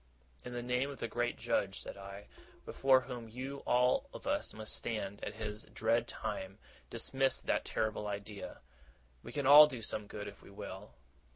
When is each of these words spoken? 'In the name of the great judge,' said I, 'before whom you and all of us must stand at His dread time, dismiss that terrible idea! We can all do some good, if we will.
'In 0.43 0.53
the 0.53 0.63
name 0.63 0.89
of 0.89 0.97
the 0.97 1.07
great 1.07 1.37
judge,' 1.37 1.79
said 1.79 1.95
I, 1.95 2.25
'before 2.65 3.01
whom 3.01 3.29
you 3.29 3.57
and 3.59 3.67
all 3.67 4.09
of 4.15 4.25
us 4.25 4.51
must 4.51 4.73
stand 4.75 5.23
at 5.23 5.35
His 5.35 5.65
dread 5.65 6.07
time, 6.07 6.57
dismiss 6.89 7.39
that 7.39 7.65
terrible 7.65 8.07
idea! 8.07 8.61
We 9.21 9.31
can 9.31 9.45
all 9.45 9.67
do 9.67 9.83
some 9.83 10.07
good, 10.07 10.27
if 10.27 10.41
we 10.41 10.49
will. 10.49 10.95